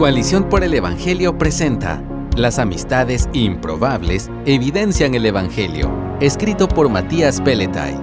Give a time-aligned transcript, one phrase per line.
[0.00, 2.02] Coalición por el Evangelio presenta
[2.34, 5.92] Las amistades improbables evidencian el Evangelio,
[6.22, 8.00] escrito por Matías Peletay.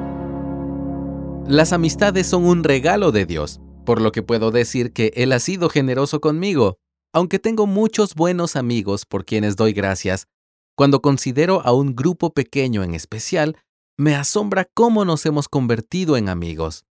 [1.47, 5.39] Las amistades son un regalo de Dios, por lo que puedo decir que Él ha
[5.39, 6.77] sido generoso conmigo.
[7.13, 10.27] Aunque tengo muchos buenos amigos por quienes doy gracias,
[10.75, 13.57] cuando considero a un grupo pequeño en especial,
[13.97, 16.85] me asombra cómo nos hemos convertido en amigos.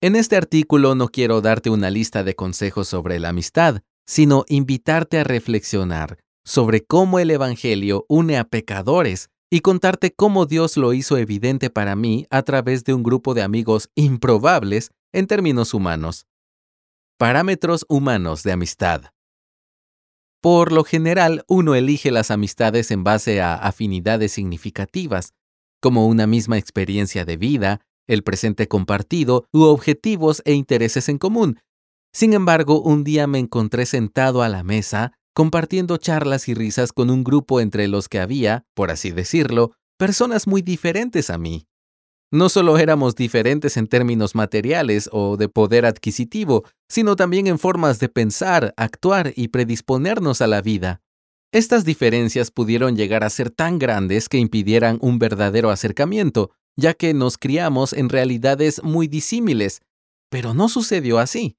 [0.00, 5.18] En este artículo no quiero darte una lista de consejos sobre la amistad, sino invitarte
[5.18, 11.18] a reflexionar sobre cómo el Evangelio une a pecadores y contarte cómo Dios lo hizo
[11.18, 16.26] evidente para mí a través de un grupo de amigos improbables en términos humanos.
[17.18, 19.02] Parámetros humanos de amistad.
[20.40, 25.34] Por lo general, uno elige las amistades en base a afinidades significativas,
[25.80, 31.58] como una misma experiencia de vida, el presente compartido u objetivos e intereses en común,
[32.18, 37.10] sin embargo, un día me encontré sentado a la mesa, compartiendo charlas y risas con
[37.10, 41.68] un grupo entre los que había, por así decirlo, personas muy diferentes a mí.
[42.32, 48.00] No solo éramos diferentes en términos materiales o de poder adquisitivo, sino también en formas
[48.00, 51.00] de pensar, actuar y predisponernos a la vida.
[51.52, 57.14] Estas diferencias pudieron llegar a ser tan grandes que impidieran un verdadero acercamiento, ya que
[57.14, 59.82] nos criamos en realidades muy disímiles.
[60.30, 61.54] Pero no sucedió así.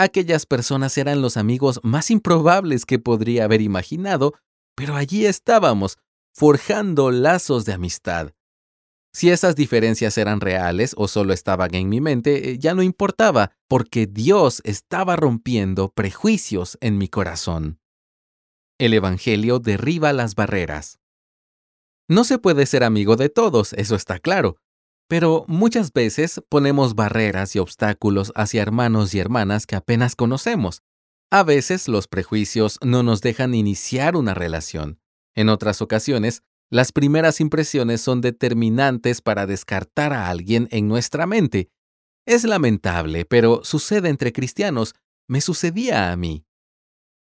[0.00, 4.32] Aquellas personas eran los amigos más improbables que podría haber imaginado,
[4.74, 5.98] pero allí estábamos,
[6.32, 8.32] forjando lazos de amistad.
[9.12, 13.52] Si esas diferencias eran reales o solo estaban en mi mente, eh, ya no importaba,
[13.68, 17.78] porque Dios estaba rompiendo prejuicios en mi corazón.
[18.78, 20.98] El Evangelio derriba las barreras.
[22.08, 24.56] No se puede ser amigo de todos, eso está claro,
[25.10, 30.84] pero muchas veces ponemos barreras y obstáculos hacia hermanos y hermanas que apenas conocemos.
[31.32, 35.00] A veces los prejuicios no nos dejan iniciar una relación.
[35.34, 41.72] En otras ocasiones, las primeras impresiones son determinantes para descartar a alguien en nuestra mente.
[42.24, 44.94] Es lamentable, pero sucede entre cristianos.
[45.26, 46.44] Me sucedía a mí.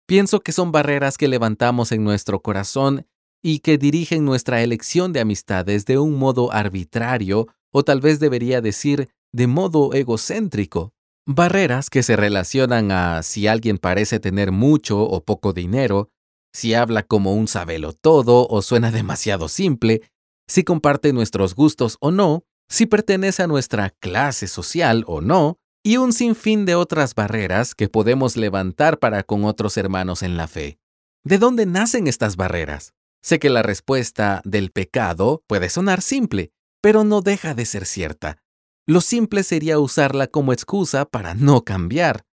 [0.07, 3.07] Pienso que son barreras que levantamos en nuestro corazón
[3.41, 8.61] y que dirigen nuestra elección de amistades de un modo arbitrario o tal vez debería
[8.61, 10.93] decir de modo egocéntrico.
[11.25, 16.09] Barreras que se relacionan a si alguien parece tener mucho o poco dinero,
[16.53, 20.01] si habla como un sabelo todo o suena demasiado simple,
[20.47, 25.97] si comparte nuestros gustos o no, si pertenece a nuestra clase social o no, y
[25.97, 30.77] un sinfín de otras barreras que podemos levantar para con otros hermanos en la fe.
[31.25, 32.93] ¿De dónde nacen estas barreras?
[33.21, 36.51] Sé que la respuesta del pecado puede sonar simple,
[36.83, 38.43] pero no deja de ser cierta.
[38.85, 42.25] Lo simple sería usarla como excusa para no cambiar.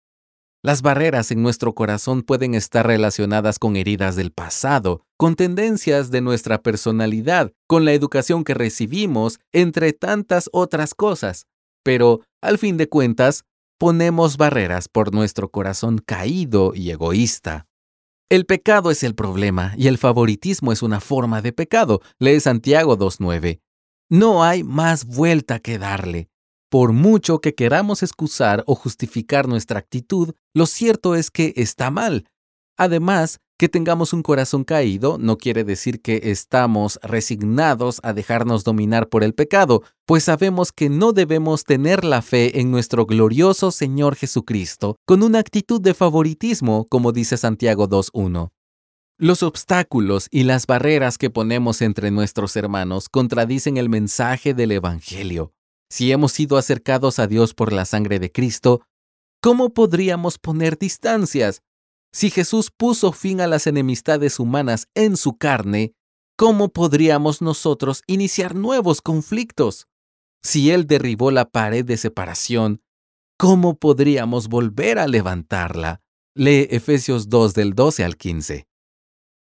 [0.61, 6.19] Las barreras en nuestro corazón pueden estar relacionadas con heridas del pasado, con tendencias de
[6.19, 11.47] nuestra personalidad, con la educación que recibimos, entre tantas otras cosas.
[11.81, 13.45] Pero, al fin de cuentas,
[13.79, 17.67] ponemos barreras por nuestro corazón caído y egoísta.
[18.29, 22.97] El pecado es el problema y el favoritismo es una forma de pecado, lee Santiago
[22.97, 23.61] 2.9.
[24.11, 26.27] No hay más vuelta que darle.
[26.69, 32.27] Por mucho que queramos excusar o justificar nuestra actitud, lo cierto es que está mal.
[32.75, 39.07] Además, que tengamos un corazón caído no quiere decir que estamos resignados a dejarnos dominar
[39.07, 44.17] por el pecado, pues sabemos que no debemos tener la fe en nuestro glorioso Señor
[44.17, 48.51] Jesucristo con una actitud de favoritismo, como dice Santiago 2.1.
[49.23, 55.53] Los obstáculos y las barreras que ponemos entre nuestros hermanos contradicen el mensaje del Evangelio.
[55.91, 58.81] Si hemos sido acercados a Dios por la sangre de Cristo,
[59.39, 61.61] ¿cómo podríamos poner distancias?
[62.11, 65.93] Si Jesús puso fin a las enemistades humanas en su carne,
[66.35, 69.85] ¿cómo podríamos nosotros iniciar nuevos conflictos?
[70.41, 72.81] Si Él derribó la pared de separación,
[73.37, 76.01] ¿cómo podríamos volver a levantarla?
[76.33, 78.70] Lee Efesios 2 del 12 al 15.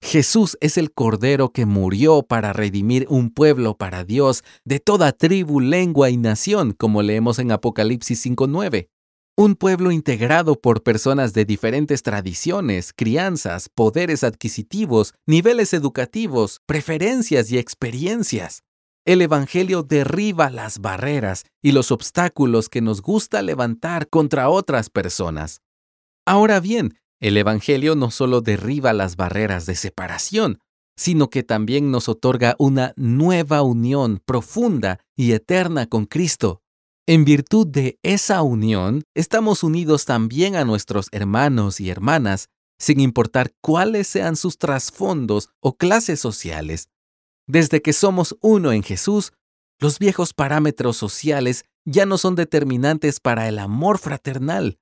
[0.01, 5.61] Jesús es el Cordero que murió para redimir un pueblo para Dios de toda tribu,
[5.61, 8.89] lengua y nación, como leemos en Apocalipsis 5.9.
[9.37, 17.59] Un pueblo integrado por personas de diferentes tradiciones, crianzas, poderes adquisitivos, niveles educativos, preferencias y
[17.59, 18.63] experiencias.
[19.05, 25.61] El Evangelio derriba las barreras y los obstáculos que nos gusta levantar contra otras personas.
[26.27, 30.59] Ahora bien, el Evangelio no solo derriba las barreras de separación,
[30.97, 36.61] sino que también nos otorga una nueva unión profunda y eterna con Cristo.
[37.07, 42.49] En virtud de esa unión, estamos unidos también a nuestros hermanos y hermanas
[42.79, 46.89] sin importar cuáles sean sus trasfondos o clases sociales.
[47.47, 49.33] Desde que somos uno en Jesús,
[49.81, 54.79] los viejos parámetros sociales ya no son determinantes para el amor fraternal.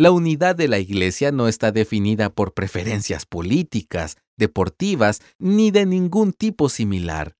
[0.00, 6.32] La unidad de la Iglesia no está definida por preferencias políticas, deportivas, ni de ningún
[6.32, 7.36] tipo similar.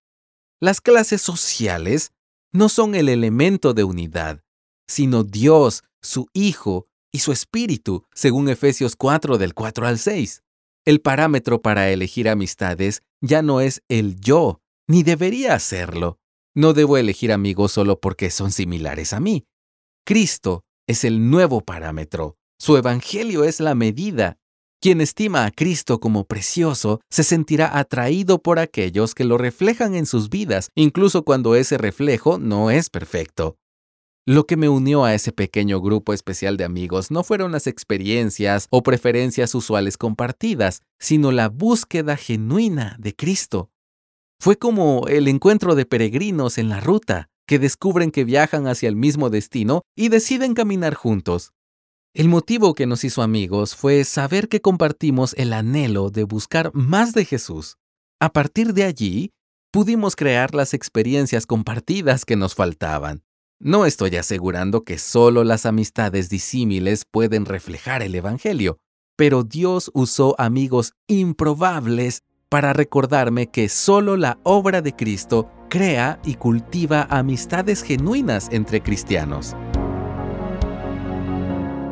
[0.61, 2.11] Las clases sociales
[2.53, 4.43] no son el elemento de unidad,
[4.89, 10.43] sino Dios, su Hijo y su Espíritu, según Efesios 4 del 4 al 6.
[10.85, 16.19] El parámetro para elegir amistades ya no es el yo, ni debería serlo.
[16.57, 19.45] No debo elegir amigos solo porque son similares a mí.
[20.05, 22.38] Cristo es el nuevo parámetro.
[22.61, 24.37] Su Evangelio es la medida.
[24.81, 30.07] Quien estima a Cristo como precioso se sentirá atraído por aquellos que lo reflejan en
[30.07, 33.57] sus vidas, incluso cuando ese reflejo no es perfecto.
[34.27, 38.67] Lo que me unió a ese pequeño grupo especial de amigos no fueron las experiencias
[38.71, 43.71] o preferencias usuales compartidas, sino la búsqueda genuina de Cristo.
[44.41, 48.97] Fue como el encuentro de peregrinos en la ruta, que descubren que viajan hacia el
[48.97, 51.53] mismo destino y deciden caminar juntos.
[52.19, 57.13] El motivo que nos hizo amigos fue saber que compartimos el anhelo de buscar más
[57.13, 57.77] de Jesús.
[58.19, 59.31] A partir de allí,
[59.71, 63.23] pudimos crear las experiencias compartidas que nos faltaban.
[63.61, 68.79] No estoy asegurando que solo las amistades disímiles pueden reflejar el Evangelio,
[69.17, 76.35] pero Dios usó amigos improbables para recordarme que solo la obra de Cristo crea y
[76.35, 79.55] cultiva amistades genuinas entre cristianos.